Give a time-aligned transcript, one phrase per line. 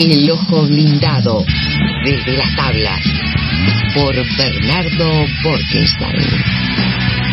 [0.00, 1.44] El ojo blindado
[2.04, 3.00] desde las tablas
[3.94, 7.24] por Bernardo Borkenstein.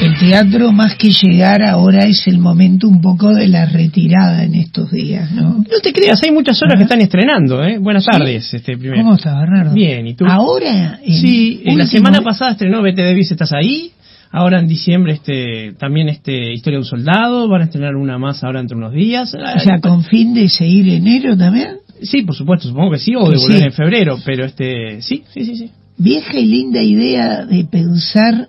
[0.00, 4.54] El teatro, más que llegar ahora, es el momento un poco de la retirada en
[4.56, 5.50] estos días, ¿no?
[5.58, 7.78] No te creas, hay muchas horas que están estrenando, ¿eh?
[7.78, 9.02] Buenas tardes, este primero.
[9.02, 9.72] ¿Cómo estás, Bernardo?
[9.72, 10.26] Bien, ¿y tú?
[10.26, 13.92] Ahora, en Sí, en la último- semana pasada estrenó Vete Davis, ¿estás ahí?
[14.30, 18.42] Ahora en diciembre este también este Historia de un Soldado, van a estrenar una más
[18.44, 19.34] ahora entre unos días.
[19.34, 21.78] O sea, con fin de seguir enero también.
[22.02, 23.64] Sí, por supuesto, supongo que sí, o de volver sí.
[23.64, 25.70] en febrero, pero este sí, sí, sí, sí.
[25.96, 28.48] Vieja y linda idea de pensar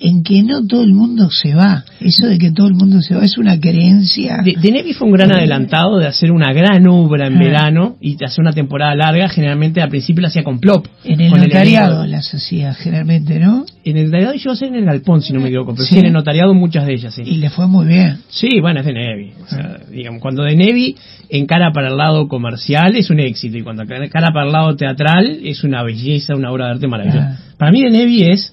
[0.00, 1.84] en que no todo el mundo se va.
[2.00, 4.38] Eso de que todo el mundo se va es una creencia.
[4.44, 7.38] De, de Nevi fue un gran adelantado de hacer una gran obra en Ah.
[7.38, 9.28] verano y de hacer una temporada larga.
[9.28, 10.86] Generalmente al principio la hacía con Plop.
[11.04, 13.64] En el notariado las hacía generalmente, ¿no?
[13.84, 15.94] En el notariado llegó a ser en el Galpón, si no me equivoco, pero sí,
[15.94, 16.00] Sí.
[16.00, 17.22] en el notariado muchas de ellas, sí.
[17.24, 18.18] Y le fue muy bien.
[18.28, 19.32] Sí, bueno, es de Nevi.
[19.44, 20.94] O sea, digamos, cuando de Nevi
[21.30, 25.40] encara para el lado comercial es un éxito y cuando encara para el lado teatral
[25.42, 27.38] es una belleza, una obra de arte maravillosa.
[27.40, 27.54] Ah.
[27.58, 28.52] Para mí de Nevi es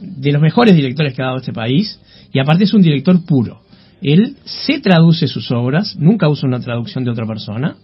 [0.00, 2.00] de los mejores directores que ha dado este país
[2.32, 3.60] y aparte es un director puro.
[4.02, 7.76] Él se traduce sus obras, nunca usa una traducción de otra persona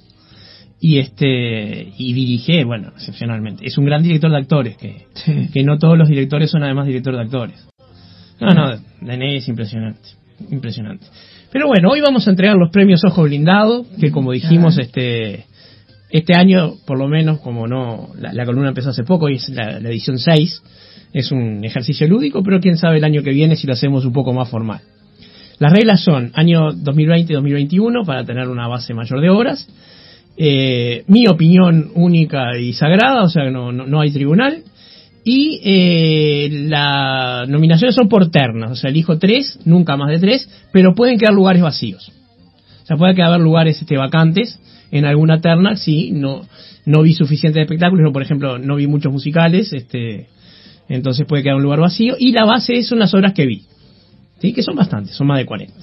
[0.81, 3.67] y este y dirige, bueno, excepcionalmente.
[3.67, 5.49] Es un gran director de actores que, Sí.
[5.53, 7.69] que no todos los directores son además directores de actores.
[8.41, 10.01] No, no, Dené es impresionante,
[10.51, 11.07] impresionante.
[11.53, 15.45] Pero bueno, hoy vamos a entregar los premios Ojo Blindado, que como dijimos, este
[16.11, 19.49] este año, por lo menos, como no, la, la columna empezó hace poco y es
[19.49, 20.63] la, la edición 6,
[21.13, 24.13] es un ejercicio lúdico, pero quién sabe el año que viene si lo hacemos un
[24.13, 24.81] poco más formal.
[25.59, 29.69] Las reglas son año 2020-2021 para tener una base mayor de obras.
[30.37, 34.63] Eh, mi opinión única y sagrada, o sea no, no, no hay tribunal.
[35.25, 40.49] Y eh, las nominaciones son por ternas, o sea, elijo tres, nunca más de tres,
[40.73, 42.11] pero pueden quedar lugares vacíos.
[42.83, 44.59] O sea, puede quedar lugares este, vacantes
[44.91, 46.43] en alguna terna si no,
[46.87, 50.27] no vi suficientes espectáculos, no, por ejemplo, no vi muchos musicales, este,
[50.89, 52.15] entonces puede quedar un lugar vacío.
[52.19, 53.63] Y la base son las obras que vi,
[54.41, 54.53] ¿sí?
[54.53, 55.75] que son bastantes, son más de 40.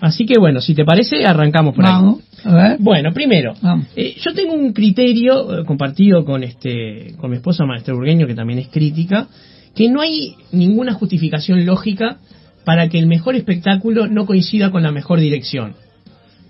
[0.00, 1.92] Así que bueno, si te parece, arrancamos por ahí.
[1.92, 2.76] Vamos, a ver.
[2.78, 3.54] Bueno, primero,
[3.96, 8.34] eh, yo tengo un criterio eh, compartido con este con mi esposa Maestra Burgueño, que
[8.34, 9.28] también es crítica,
[9.74, 12.18] que no hay ninguna justificación lógica
[12.66, 15.74] para que el mejor espectáculo no coincida con la mejor dirección.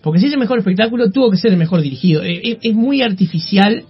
[0.03, 2.23] Porque si es el mejor espectáculo, tuvo que ser el mejor dirigido.
[2.25, 3.85] Eh, es muy artificial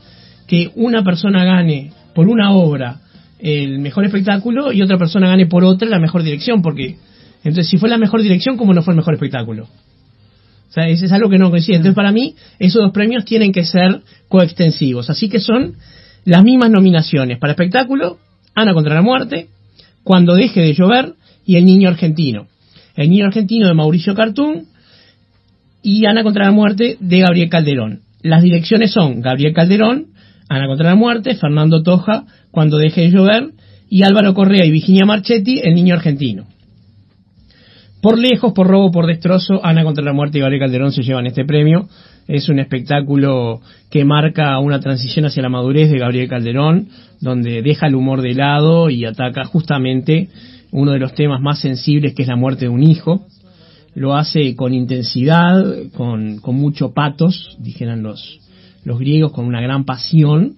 [0.47, 3.01] que una persona gane por una obra
[3.45, 6.97] el mejor espectáculo y otra persona gane por otra la mejor dirección, porque
[7.45, 9.65] entonces si fue la mejor dirección, ¿cómo no fue el mejor espectáculo?
[9.65, 11.77] O sea, eso es algo que no coincide.
[11.77, 15.09] Entonces, para mí, esos dos premios tienen que ser coextensivos.
[15.09, 15.75] Así que son
[16.25, 17.39] las mismas nominaciones.
[17.39, 18.19] Para espectáculo,
[18.55, 19.49] Ana contra la muerte,
[20.03, 22.49] Cuando deje de llover y El niño argentino.
[22.97, 24.69] El niño argentino de Mauricio Cartún
[25.83, 28.01] y Ana contra la muerte de Gabriel Calderón.
[28.23, 30.14] Las direcciones son Gabriel Calderón,
[30.49, 33.51] Ana contra la muerte, Fernando Toja, Cuando deje de llover
[33.89, 36.47] y Álvaro Correa y Virginia Marchetti, El niño argentino.
[38.03, 41.27] Por lejos, por robo, por destrozo, Ana contra la muerte y Gabriel Calderón se llevan
[41.27, 41.89] este premio.
[42.29, 43.61] Es un espectáculo
[43.91, 46.89] que marca una transición hacia la madurez de Gabriel Calderón,
[47.21, 50.29] donde deja el humor de lado y ataca justamente
[50.71, 53.27] uno de los temas más sensibles que es la muerte de un hijo.
[53.95, 55.65] Lo hace con intensidad,
[55.97, 58.41] con, con mucho patos, dijeran los,
[58.85, 60.57] los griegos, con una gran pasión,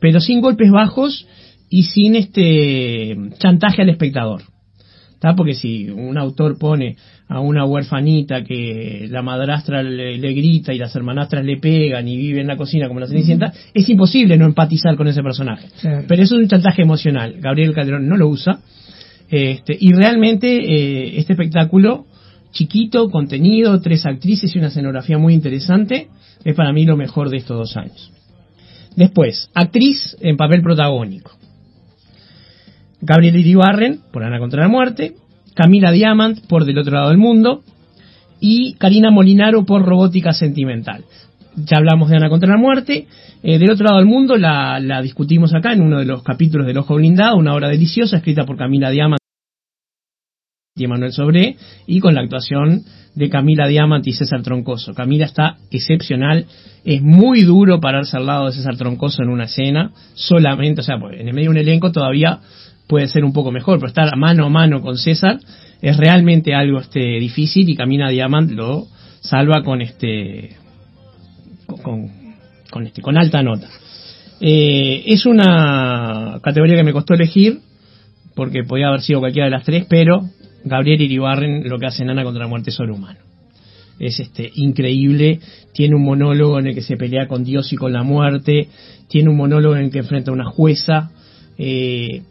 [0.00, 1.26] pero sin golpes bajos
[1.70, 4.42] y sin este chantaje al espectador.
[5.18, 5.34] ¿Tá?
[5.34, 6.96] Porque si un autor pone
[7.28, 12.16] a una huerfanita que la madrastra le, le grita y las hermanastras le pegan y
[12.16, 15.68] vive en la cocina como la cenicienta, es imposible no empatizar con ese personaje.
[15.80, 16.04] Claro.
[16.06, 17.36] Pero eso es un chantaje emocional.
[17.40, 18.60] Gabriel Calderón no lo usa.
[19.30, 22.06] Este, y realmente eh, este espectáculo,
[22.54, 26.08] chiquito, contenido, tres actrices y una escenografía muy interesante,
[26.44, 28.12] es para mí lo mejor de estos dos años.
[28.96, 31.32] Después, actriz en papel protagónico.
[33.00, 35.14] Gabriel Iribarren por Ana contra la muerte,
[35.54, 37.62] Camila Diamant por Del otro lado del mundo
[38.40, 41.04] y Karina Molinaro por Robótica sentimental.
[41.56, 43.06] Ya hablamos de Ana contra la muerte.
[43.42, 46.66] Eh, del otro lado del mundo la, la discutimos acá en uno de los capítulos
[46.66, 49.23] del Ojo Blindado, una obra deliciosa escrita por Camila Diamant
[50.76, 51.54] y Emanuel Sobré
[51.86, 52.82] y con la actuación
[53.14, 54.92] de Camila Diamant y César Troncoso.
[54.92, 56.46] Camila está excepcional,
[56.84, 60.98] es muy duro pararse al lado de César Troncoso en una escena, solamente, o sea,
[60.98, 62.40] pues, en el medio de un elenco todavía
[62.88, 65.38] puede ser un poco mejor, pero estar mano a mano con César
[65.80, 68.88] es realmente algo este difícil y Camila Diamant lo
[69.20, 70.56] salva con este
[71.68, 72.10] con,
[72.68, 73.68] con, este con alta nota.
[74.40, 77.60] Eh, es una categoría que me costó elegir
[78.34, 80.28] porque podía haber sido cualquiera de las tres, pero
[80.64, 83.20] Gabriel Iribarren lo que hace en Ana contra la muerte sobrehumano.
[83.98, 85.38] Es este increíble,
[85.72, 88.68] tiene un monólogo en el que se pelea con Dios y con la muerte,
[89.08, 91.10] tiene un monólogo en el que enfrenta a una jueza,
[91.58, 92.22] eh,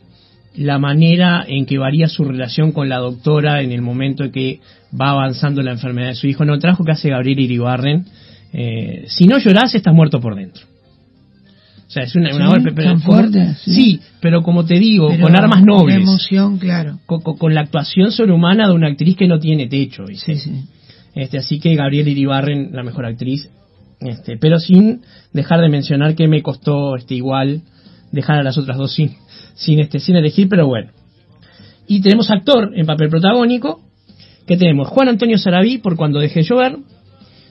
[0.56, 4.60] la manera en que varía su relación con la doctora en el momento en que
[5.00, 6.46] va avanzando la enfermedad de su hijo.
[6.46, 8.06] No, trajo que hace Gabriel Iribarren.
[8.52, 10.64] Eh, si no lloras, estás muerto por dentro.
[11.88, 12.32] O sea, es una,
[12.74, 14.00] tan fuerte, sí.
[14.20, 15.98] pero como te digo, con armas nobles.
[15.98, 17.00] emoción, claro.
[17.06, 20.06] Con, la actuación sobrehumana de una actriz que no tiene techo.
[20.08, 20.66] Sí, sí.
[21.14, 23.48] Este, así que Gabriel Iribarren, la mejor actriz.
[24.00, 25.02] Este, pero sin
[25.34, 27.62] dejar de mencionar que me costó este igual
[28.12, 29.16] dejar a las otras dos sin,
[29.54, 30.92] sin, este, sin elegir, pero bueno.
[31.88, 33.82] Y tenemos actor en papel protagónico,
[34.48, 36.78] que tenemos Juan Antonio Sarabí por Cuando deje llover,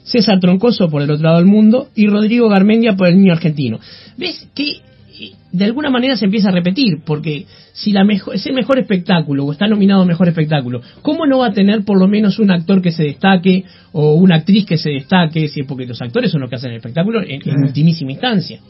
[0.05, 3.79] César Troncoso por El otro lado del mundo y Rodrigo Garmendia por El niño argentino.
[4.17, 6.99] ¿Ves que eh, de alguna manera se empieza a repetir?
[7.05, 11.39] Porque si la mejor, es el mejor espectáculo o está nominado mejor espectáculo, ¿cómo no
[11.39, 14.79] va a tener por lo menos un actor que se destaque o una actriz que
[14.79, 15.49] se destaque?
[15.49, 18.61] Si, porque los actores son los que hacen el espectáculo en, en ultimísima instancia.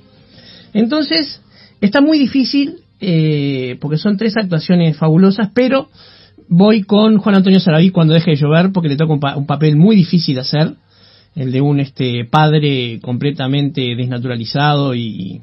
[0.74, 1.40] Entonces,
[1.80, 5.88] está muy difícil eh, porque son tres actuaciones fabulosas, pero
[6.48, 9.96] voy con Juan Antonio Saraví cuando deje de llover porque le toca un, papel muy
[9.96, 10.74] difícil de hacer,
[11.34, 15.40] el de un este padre completamente desnaturalizado y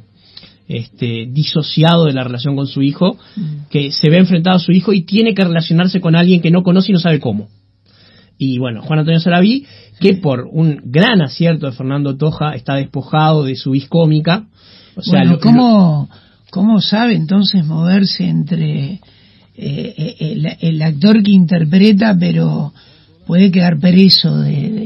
[0.68, 3.70] este disociado de la relación con su hijo, mm.
[3.72, 6.62] que se ve enfrentado a su hijo y tiene que relacionarse con alguien que no
[6.62, 7.48] conoce y no sabe cómo.
[8.38, 9.66] Y bueno, Juan Antonio Saraví,
[10.00, 14.48] que por un gran acierto de Fernando Toja está despojado de su vis cómica.
[14.96, 16.10] O sea, ¿cómo,
[16.50, 19.02] ¿Cómo sabe entonces moverse entre
[19.62, 22.74] eh, eh, el, actor que interpreta, pero
[23.28, 24.79] puede quedar preso de,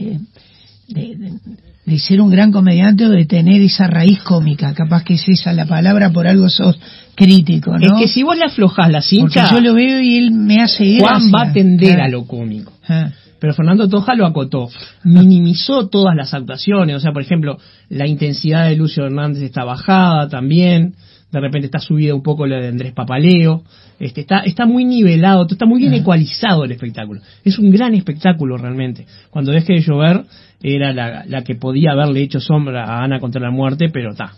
[0.87, 4.73] de, ser un gran comediante o de tener esa raíz cómica?
[4.73, 6.77] Capaz que es esa la palabra, por algo sos
[7.15, 7.97] crítico, ¿no?
[7.97, 9.47] Es que si vos le aflojás la cinta...
[9.47, 12.73] Porque yo lo veo y él me hace Juan va a tender a lo cómico.
[12.87, 13.11] Ah.
[13.39, 14.69] Pero Fernando Toja lo acotó,
[15.03, 17.57] minimizó todas las actuaciones, o sea, por ejemplo,
[17.89, 20.93] la intensidad de Lucio Hernández está bajada también,
[21.29, 23.63] de repente está subida un poco la de Andrés Papaleo,
[23.99, 27.21] este, está, está muy nivelado, está muy bien ecualizado el espectáculo.
[27.43, 29.05] Es un gran espectáculo realmente.
[29.29, 30.23] Cuando deje de llover
[30.63, 34.31] era la, que podía haberle hecho sombra a Ana contra la muerte, pero está.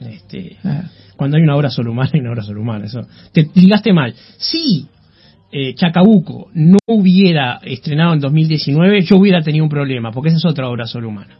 [0.00, 0.56] Este,
[1.16, 2.86] Cuando hay una obra sobrehumana, hay una obra sobrehumana.
[2.86, 3.02] Eso.
[3.32, 4.14] Te digaste mal.
[4.38, 4.86] Si
[5.52, 10.46] eh, Chacabuco no hubiera estrenado en 2019, yo hubiera tenido un problema, porque esa es
[10.46, 11.36] otra obra sobrehumana.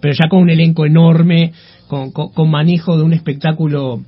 [0.00, 1.52] Pero ya con un elenco enorme,
[1.88, 4.00] con, manejo de un espectáculo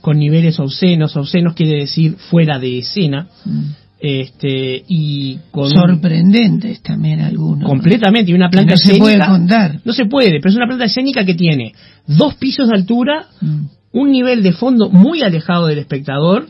[0.00, 3.83] con niveles obscenos, obscenos quiere decir fuera de escena, mm.
[4.04, 7.68] Este y con sorprendentes también algunos.
[7.68, 9.04] Completamente, y una planta no escénica.
[9.04, 9.80] se puede contar.
[9.84, 11.72] No se puede, pero es una planta escénica que tiene
[12.06, 13.64] dos pisos de altura, mm.
[13.92, 16.46] un nivel de fondo muy alejado del espectador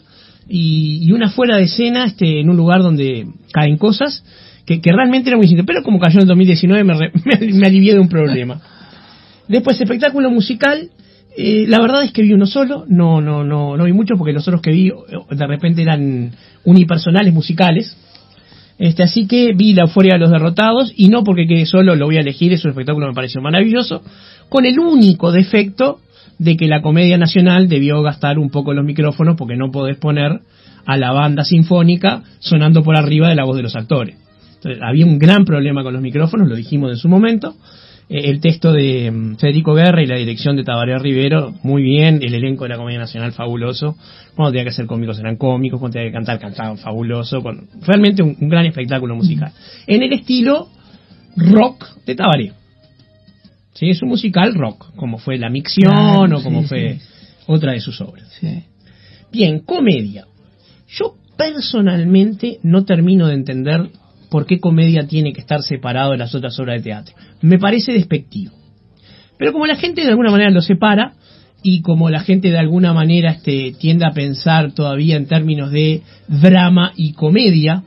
[0.48, 4.24] y, una fuera de escena este en un lugar donde caen cosas
[4.66, 5.64] que, realmente era muy simple.
[5.64, 8.60] Pero como cayó en 2019 me, me, me alivié de un problema.
[9.46, 10.90] Después, espectáculo musical.
[11.36, 14.32] Eh, la verdad es que vi uno solo, no, no, no, no vi mucho porque
[14.32, 14.92] los otros que vi eh,
[15.30, 16.30] de repente eran
[16.64, 17.96] unipersonales musicales.
[18.78, 22.06] Este, así que vi La Euforia de los Derrotados y no porque quede solo lo
[22.06, 24.02] voy a elegir, es un espectáculo me pareció maravilloso,
[24.48, 26.00] con el único defecto
[26.38, 30.40] de que la Comedia Nacional debió gastar un poco los micrófonos porque no podés poner
[30.86, 34.16] a la banda sinfónica sonando por arriba de la voz de los actores.
[34.56, 37.54] Entonces, había un gran problema con los micrófonos, lo dijimos en su momento,
[38.08, 42.34] el texto de mm, Federico Guerra y la dirección de Tabaré Rivero, muy bien, el
[42.34, 43.96] elenco de la Comedia Nacional fabuloso,
[44.34, 48.22] cuando tenía que ser cómicos eran cómicos, cuando tenía que cantar cantaban fabuloso, con, realmente
[48.22, 49.52] un, gran espectáculo musical.
[49.86, 50.68] En el estilo
[51.36, 52.52] rock de Tabaré.
[53.72, 56.98] Sí, es un musical rock, como fue La Micción o como fue
[57.46, 58.38] otra de sus obras.
[59.32, 60.26] Bien, comedia.
[60.86, 63.90] Yo personalmente no termino de entender
[64.30, 67.14] por qué comedia tiene que estar separado de las otras obras de teatro.
[67.44, 68.54] Me parece despectivo.
[69.36, 71.12] Pero como la gente de alguna manera lo separa,
[71.62, 76.02] y como la gente de alguna manera este, tiende a pensar todavía en términos de
[76.26, 77.82] drama y comedia,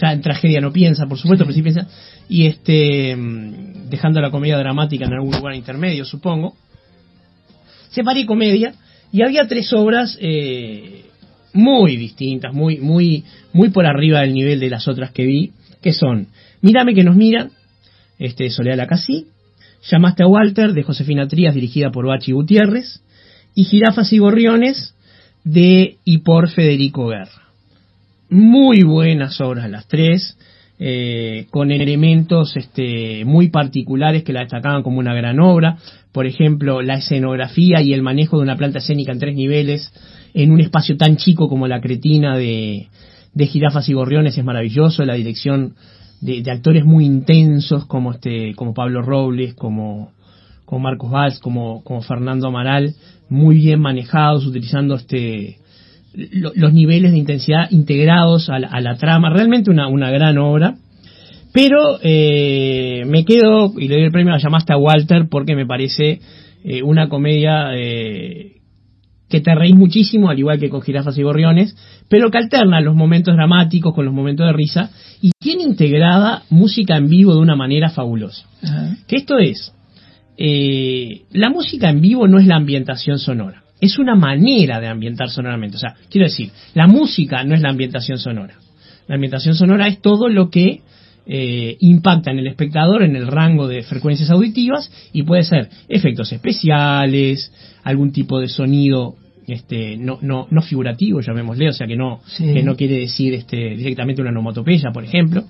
[0.00, 1.86] ya en tragedia no piensa, por supuesto, pero sí piensa,
[2.28, 6.56] y este, mm, dejando la comedia dramática en algún lugar intermedio, supongo,
[7.90, 8.72] separé comedia
[9.12, 11.04] y había tres obras eh,
[11.52, 15.92] muy distintas, muy, muy, muy por arriba del nivel de las otras que vi, que
[15.92, 16.28] son
[16.60, 17.50] Mírame que nos mira,
[18.18, 19.26] este, Soledad Lacasí,
[19.90, 23.00] Llamaste a Walter, de Josefina Trías, dirigida por Bachi Gutiérrez,
[23.54, 24.94] y Jirafas y Gorriones,
[25.44, 27.48] de y por Federico Guerra.
[28.28, 30.36] Muy buenas obras las tres,
[30.80, 35.78] eh, con elementos este, muy particulares que la destacaban como una gran obra.
[36.12, 39.92] Por ejemplo, la escenografía y el manejo de una planta escénica en tres niveles,
[40.34, 42.88] en un espacio tan chico como la cretina de,
[43.32, 45.74] de Jirafas y Gorriones es maravilloso, la dirección
[46.20, 50.12] de, actores muy intensos como este, como Pablo Robles, como,
[50.64, 52.94] como Marcos Valls, como, Fernando Amaral,
[53.28, 55.58] muy bien manejados, utilizando este
[56.14, 60.76] los niveles de intensidad integrados a la, trama, realmente una, una gran obra.
[61.52, 65.66] Pero eh, me quedo, y le doy el premio a Llamaste a Walter, porque me
[65.66, 66.20] parece
[66.64, 68.57] eh, una comedia eh,
[69.28, 71.76] que te reís muchísimo, al igual que con Jirafas y Gorriones,
[72.08, 76.96] pero que alterna los momentos dramáticos con los momentos de risa y tiene integrada música
[76.96, 78.46] en vivo de una manera fabulosa.
[79.06, 79.72] Que esto es,
[80.36, 85.28] eh, la música en vivo no es la ambientación sonora, es una manera de ambientar
[85.28, 85.76] sonoramente.
[85.76, 88.54] O sea, quiero decir, la música no es la ambientación sonora.
[89.06, 90.82] La ambientación sonora es todo lo que
[91.30, 96.32] eh, impacta en el espectador en el rango de frecuencias auditivas y puede ser efectos
[96.32, 97.52] especiales,
[97.84, 99.14] algún tipo de sonido
[99.46, 103.76] este, no, no, no figurativo, llamémosle, o sea que no, que no quiere decir este,
[103.76, 105.44] directamente una onomatopeya, por ejemplo,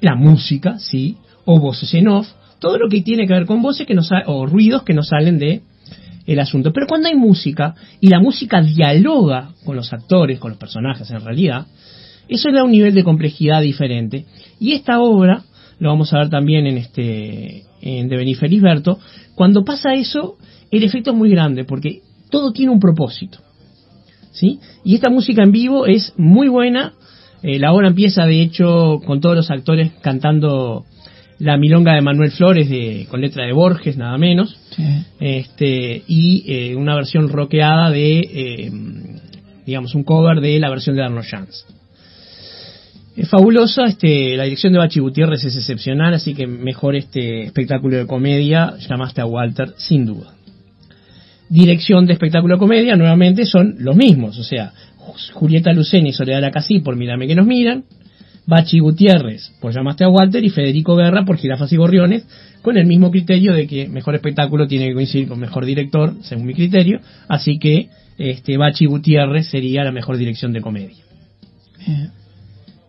[0.00, 2.28] la música, sí, o voces en off,
[2.58, 5.38] todo lo que tiene que ver con voces que nos o ruidos que nos salen
[5.38, 5.62] de
[6.26, 6.72] el asunto.
[6.72, 11.20] Pero cuando hay música y la música dialoga con los actores, con los personajes en
[11.20, 11.66] realidad,
[12.28, 14.26] eso le da un nivel de complejidad diferente.
[14.58, 15.44] Y esta obra,
[15.78, 18.98] lo vamos a ver también en este en de Beniferisberto,
[19.34, 20.36] cuando pasa eso,
[20.70, 23.38] el efecto es muy grande, porque todo tiene un propósito.
[24.32, 24.58] ¿sí?
[24.84, 26.94] Y esta música en vivo es muy buena.
[27.42, 30.84] Eh, la obra empieza, de hecho, con todos los actores cantando
[31.38, 34.56] la milonga de Manuel Flores de, con letra de Borges, nada menos.
[35.20, 38.72] Este, y eh, una versión rockeada de, eh,
[39.66, 41.66] digamos, un cover de la versión de Arnold Jans.
[43.16, 47.96] Es fabulosa, este, la dirección de Bachi Gutiérrez es excepcional, así que mejor este espectáculo
[47.96, 50.34] de comedia llamaste a Walter, sin duda.
[51.48, 54.72] Dirección de espectáculo de comedia, nuevamente son los mismos, o sea,
[55.32, 57.84] Julieta Luceni y Soledad Lacasí por Mírame que nos miran,
[58.46, 62.26] Bachi Gutiérrez por Llamaste a Walter y Federico Guerra por Girafas y Gorriones,
[62.60, 66.46] con el mismo criterio de que mejor espectáculo tiene que coincidir con mejor director, según
[66.46, 71.02] mi criterio, así que este Bachi Gutiérrez sería la mejor dirección de comedia.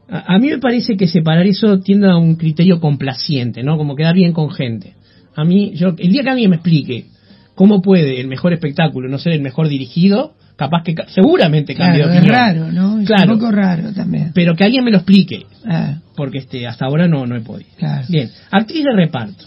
[0.10, 3.78] A, mí me parece que separar eso tiende a un criterio complaciente, ¿no?
[3.78, 4.94] Como quedar bien con gente.
[5.36, 7.08] A mí, yo, el día que alguien me explique
[7.56, 12.06] cómo puede el mejor espectáculo no ser el mejor dirigido, capaz que seguramente cambie de
[12.06, 12.26] opinión.
[12.26, 13.02] Es raro, ¿no?
[13.02, 14.32] Es un poco raro también.
[14.34, 16.00] Pero que alguien me lo explique, ah.
[16.16, 17.70] porque este hasta ahora no, no he podido.
[18.08, 19.44] Bien, actriz de reparto.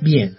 [0.00, 0.34] Bien.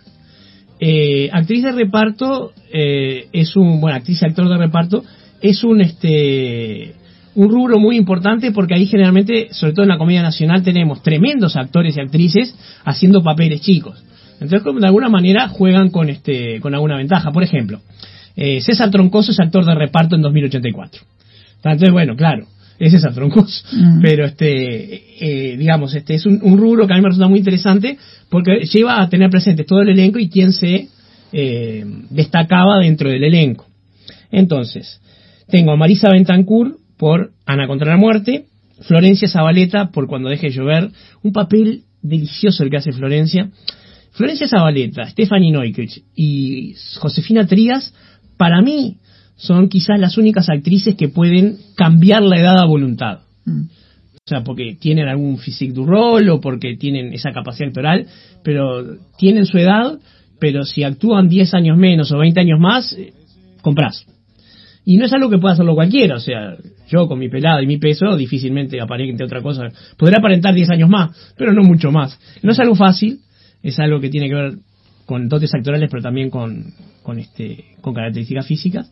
[0.79, 5.03] Eh, actriz de reparto eh, es un, bueno, actriz y actor de reparto
[5.41, 6.93] es un este
[7.35, 11.55] un rubro muy importante porque ahí generalmente, sobre todo en la comedia nacional, tenemos tremendos
[11.55, 14.03] actores y actrices haciendo papeles chicos.
[14.39, 17.31] Entonces, de alguna manera juegan con este con alguna ventaja.
[17.31, 17.79] Por ejemplo,
[18.35, 21.01] eh, César Troncoso es actor de reparto en 2084.
[21.57, 22.47] Entonces, bueno, claro,
[22.79, 23.63] es César Troncoso.
[23.71, 24.01] Mm.
[24.01, 27.97] Pero, este eh, digamos, este es un, rubro que a mí me resulta muy interesante
[28.29, 30.87] porque lleva a tener presente todo el elenco y quién se
[31.31, 33.67] eh, destacaba dentro del elenco.
[34.31, 34.99] Entonces,
[35.49, 38.45] tengo a Marisa Bentancur, por Ana contra la muerte,
[38.81, 40.91] Florencia Zabaleta por Cuando deje llover,
[41.23, 43.49] un papel delicioso el que hace Florencia.
[44.11, 47.91] Florencia Zabaleta, Stephanie Neukirch y Josefina Trías,
[48.37, 48.97] para mí
[49.35, 53.21] son quizás las únicas actrices que pueden cambiar la edad a voluntad.
[53.45, 53.63] Mm.
[53.63, 58.05] O sea, porque tienen algún physique du rol o porque tienen esa capacidad actoral,
[58.43, 59.97] pero tienen su edad,
[60.39, 63.11] pero si actúan 10 años menos o 20 años más, eh,
[63.63, 64.05] compras.
[64.85, 66.57] Y no es algo que pueda hacerlo cualquiera, o sea,
[66.91, 69.69] yo con mi pelada y mi peso difícilmente aparente otra cosa.
[69.97, 72.19] Podría aparentar 10 años más, pero no mucho más.
[72.43, 73.19] No es algo fácil,
[73.63, 74.53] es algo que tiene que ver
[75.05, 78.91] con dotes actorales, pero también con, con, este, con características físicas.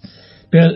[0.50, 0.74] Pero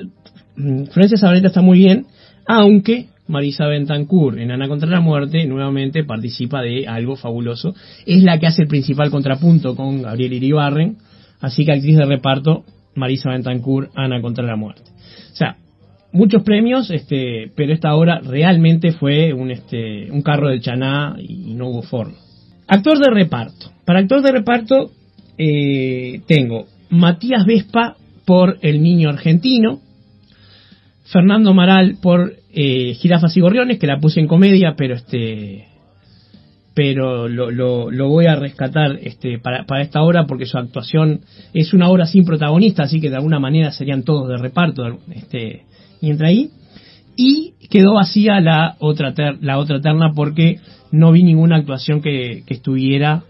[0.58, 2.06] mm, Florencia Zabaleta está muy bien,
[2.46, 7.74] aunque Marisa Bentancur en Ana contra la muerte nuevamente participa de algo fabuloso.
[8.06, 10.98] Es la que hace el principal contrapunto con Gabriel Iribarren,
[11.39, 12.65] así que actriz de reparto
[12.96, 14.84] Marisa Bentancur, Ana contra la muerte.
[15.32, 15.58] O sea,
[16.13, 21.53] muchos premios, este, pero esta obra realmente fue un, este, un carro del Chaná y
[21.55, 22.13] no hubo forma.
[22.67, 23.72] Actor de reparto.
[23.84, 24.91] Para actor de reparto
[25.38, 29.82] eh, tengo Matías Vespa por El Niño Argentino,
[31.05, 35.67] Fernando Maral por eh, Girafas y Gorriones, que la puse en comedia, pero este
[36.75, 41.22] pero lo, lo, voy a rescatar este, para, para, esta obra porque su actuación
[41.53, 45.65] es una obra sin protagonista, así que de alguna manera serían todos de reparto este,
[46.03, 46.50] y entra ahí.
[47.15, 50.57] Y quedó vacía la otra, la otra terna porque
[50.91, 53.24] no vi ninguna actuación que, estuviera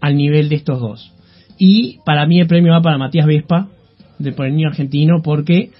[0.00, 1.12] al nivel de estos dos.
[1.56, 3.68] Y para mí el premio va para Matías Vespa,
[4.18, 5.70] de por el niño argentino, porque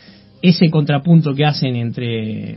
[0.40, 2.56] ese contrapunto que hacen entre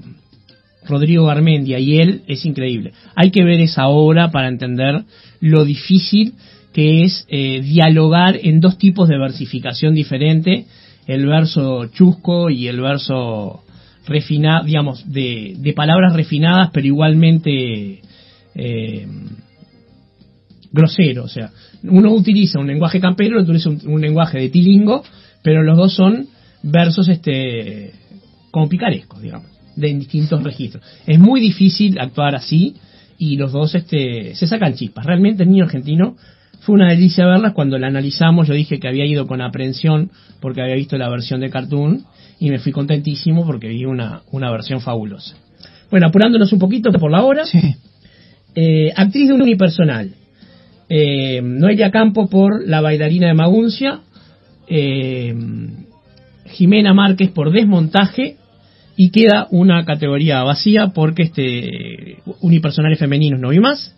[0.87, 2.93] Rodrigo Garmendia y él es increíble.
[3.15, 5.03] Hay que ver esa obra para entender
[5.41, 6.35] lo difícil
[6.71, 10.65] que es eh, dialogar en dos tipos de versificación diferente,
[11.07, 13.63] el verso chusco y el verso
[14.05, 18.01] refinado, digamos, de, de palabras refinadas, pero igualmente
[18.55, 19.07] eh,
[20.71, 21.23] grosero.
[21.23, 21.51] O sea,
[21.83, 25.03] uno utiliza un lenguaje campero, otro utiliza un, lenguaje de tilingo,
[25.43, 26.27] pero los dos son
[26.63, 27.93] versos este
[28.51, 30.83] como picarescos, digamos, de distintos registros.
[31.07, 32.75] Es muy difícil actuar así
[33.17, 35.05] y los dos este se sacan chispas.
[35.05, 36.17] Realmente el niño argentino
[36.61, 38.47] fue una delicia verlas cuando la analizamos.
[38.47, 42.03] Yo dije que había ido con aprensión porque había visto la versión de cartoon
[42.39, 45.35] y me fui contentísimo porque vi una, una versión fabulosa.
[45.89, 47.43] Bueno, apurándonos un poquito por la hora.
[48.53, 50.11] Eh, actriz de un unipersonal.
[50.89, 54.01] Eh, Noelia Campo por La bailarina de Maguncia.
[54.67, 55.33] Eh,
[56.47, 58.35] Jimena Márquez por Desmontaje.
[58.97, 63.95] Y queda una categoría vacía porque este unipersonales femeninos no vi más.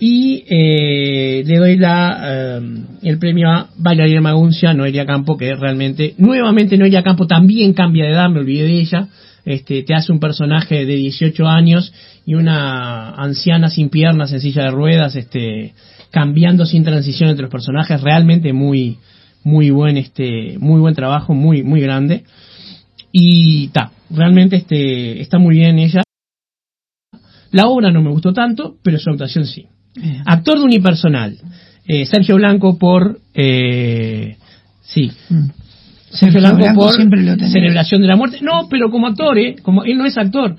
[0.00, 2.60] Y eh, le doy la,
[3.02, 8.12] el premio a Bailarina Maguncia, Noelia Campo, que realmente, nuevamente Noelia Campo también cambia de
[8.12, 9.08] edad, me olvidé de ella
[9.48, 11.90] este, te hace un personaje de 18 años
[12.26, 15.72] y una anciana sin piernas, en silla de ruedas, este,
[16.10, 18.98] cambiando sin transición entre los personajes, realmente muy,
[19.44, 22.24] muy buen, este, muy buen trabajo, muy, muy grande.
[23.10, 26.02] Y está, realmente este, está muy bien ella.
[27.50, 29.66] La obra no me gustó tanto, pero su actuación sí.
[30.24, 31.36] Actor de unipersonal,
[31.86, 34.36] eh, Sergio Blanco por, eh,
[34.82, 35.48] sí, mm.
[36.10, 38.38] Sergio Blanco, por celebración de la muerte.
[38.40, 39.56] No, pero como actor, ¿eh?
[39.62, 40.56] Como, él no es actor.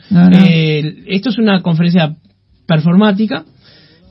[0.47, 2.15] Eh, esto es una conferencia
[2.67, 3.45] performática.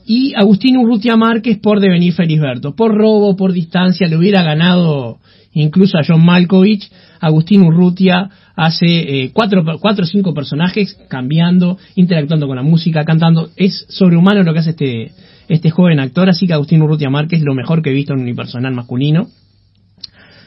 [0.05, 2.75] Y Agustín Urrutia Márquez por devenir Felisberto.
[2.75, 5.19] Por robo, por distancia, le hubiera ganado
[5.53, 6.89] incluso a John Malkovich.
[7.19, 13.49] Agustín Urrutia hace eh, cuatro, cuatro o cinco personajes cambiando, interactuando con la música, cantando.
[13.55, 15.11] Es sobrehumano lo que hace este,
[15.47, 16.29] este joven actor.
[16.29, 19.27] Así que Agustín Urrutia Márquez lo mejor que he visto en un unipersonal masculino.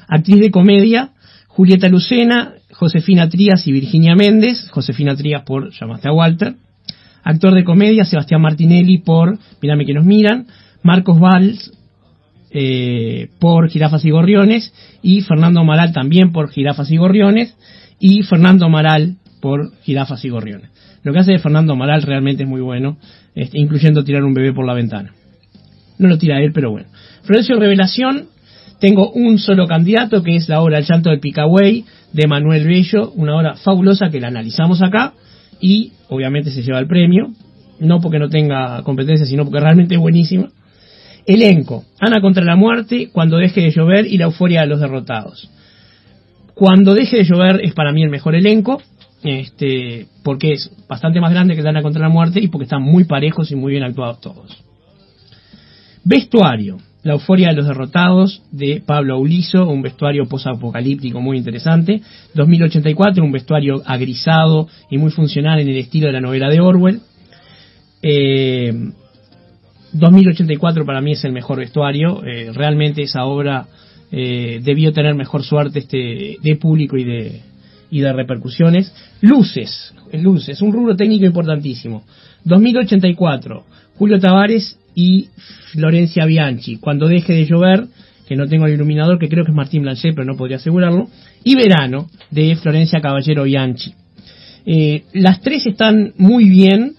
[0.09, 1.11] Actriz de comedia,
[1.49, 4.69] Julieta Lucena, Josefina Trías y Virginia Méndez.
[4.71, 6.55] Josefina Trías por Llamaste a Walter.
[7.25, 10.47] Actor de comedia, Sebastián Martinelli por Mírame que nos miran.
[10.83, 11.73] Marcos Valls
[12.53, 14.73] eh, por Girafas y Gorriones.
[15.03, 17.57] Y Fernando Amaral también por Girafas y Gorriones.
[17.99, 20.71] Y Fernando Amaral por Girafas y Gorriones.
[21.03, 22.97] Lo que hace de Fernando Amaral realmente es muy bueno,
[23.35, 25.13] este, incluyendo tirar un bebé por la ventana.
[25.99, 26.89] No lo tira él, pero bueno.
[27.25, 28.27] Florencio Revelación
[28.81, 33.13] tengo un solo candidato, que es la obra El llanto del Picaway de Manuel Bello,
[33.13, 35.15] una obra fabulosa que la analizamos acá
[35.61, 37.33] y obviamente se lleva el premio,
[37.79, 40.49] no porque no tenga competencia, sino porque realmente es buenísima.
[41.27, 45.49] Elenco, Ana contra la muerte, Cuando deje de llover y La euforia de los derrotados.
[46.55, 48.83] Cuando deje de llover es para mí el mejor elenco,
[49.23, 53.05] este, porque es bastante más grande que Ana contra la muerte y porque están muy
[53.05, 54.63] parejos y muy bien actuados todos.
[56.05, 62.01] Vestuario, la euforia de los derrotados de Pablo Aulizo, un vestuario posapocalíptico muy interesante.
[62.35, 67.01] 2084, un vestuario agrisado y muy funcional en el estilo de la novela de Orwell.
[69.93, 72.25] 2084 eh, para mí es el mejor vestuario.
[72.25, 73.67] Eh, realmente esa obra
[74.11, 77.41] eh, debió tener mejor suerte este de público y de,
[77.91, 78.93] y de repercusiones.
[79.21, 82.05] Luces, luces, un rubro técnico importantísimo.
[82.45, 83.65] 2084,
[83.97, 85.29] Julio Tavares y
[85.73, 87.87] Florencia Bianchi, Cuando deje de llover,
[88.27, 91.09] que no tengo el iluminador, que creo que es Martín Blanchet, pero no podría asegurarlo,
[91.45, 93.95] y Verano, de Florencia Caballero Bianchi.
[94.65, 96.95] Eh, las tres están muy bien,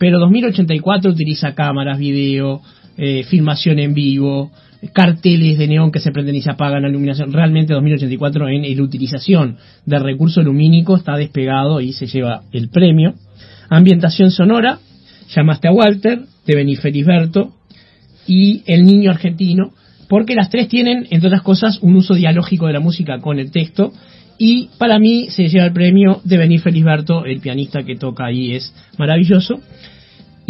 [0.00, 2.62] pero 2084 utiliza cámaras, video,
[2.96, 4.50] eh, filmación en vivo,
[4.94, 7.34] carteles de neón que se prenden y se apagan, la iluminación.
[7.34, 13.12] Realmente 2084 en la utilización del recurso lumínico está despegado y se lleva el premio.
[13.68, 14.78] Ambientación sonora,
[15.36, 17.52] llamaste a Walter, de Beniferisberto
[18.26, 19.74] y El niño argentino,
[20.08, 23.50] porque las tres tienen, entre otras cosas, un uso dialógico de la música con el
[23.50, 23.92] texto.
[24.42, 28.54] Y para mí se lleva el premio de Benny Felisberto, el pianista que toca ahí
[28.54, 29.60] es maravilloso.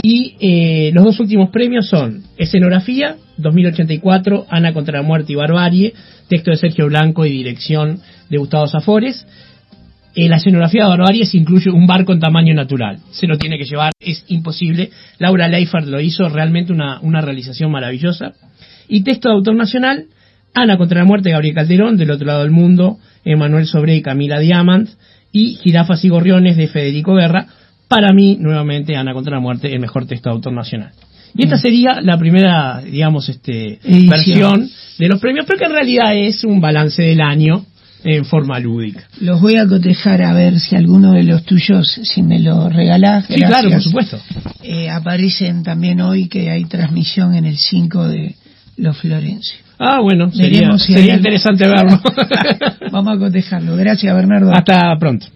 [0.01, 5.93] Y eh, los dos últimos premios son Escenografía, 2084, Ana contra la muerte y barbarie,
[6.29, 7.99] texto de Sergio Blanco y dirección
[8.29, 9.27] de Gustavo Zafores.
[10.15, 13.01] En la escenografía de Barbarie se incluye un barco en tamaño natural.
[13.11, 14.91] Se lo tiene que llevar, es imposible.
[15.19, 18.35] Laura Leifert lo hizo, realmente una, una realización maravillosa.
[18.87, 20.07] Y texto de autor nacional,
[20.55, 24.39] Ana contra la muerte, Gabriel Calderón, del otro lado del mundo, Emanuel Sobre y Camila
[24.39, 24.89] Diamant,
[25.33, 27.47] y Girafas y Gorriones de Federico Guerra,
[27.89, 30.93] para mí, nuevamente, Ana contra la muerte, el mejor texto de autor nacional.
[31.35, 31.61] Y esta mm.
[31.61, 36.61] sería la primera, digamos, este, versión de los premios, pero que en realidad es un
[36.61, 37.65] balance del año
[38.05, 39.05] en forma lúdica.
[39.21, 43.27] Los voy a cotejar a ver si alguno de los tuyos, si me lo regalás.
[43.27, 44.19] Sí, claro, por supuesto.
[44.63, 48.37] Eh, aparecen también hoy que hay transmisión en el 5 de
[48.77, 49.59] los Florencio.
[49.83, 50.69] Ah, bueno, sería,
[51.17, 51.99] interesante verlo.
[52.93, 53.77] Vamos a cotejarlo.
[53.77, 54.53] Gracias, Bernardo.
[54.53, 55.27] Hasta pronto.